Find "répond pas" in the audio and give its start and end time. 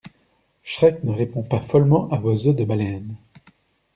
1.11-1.59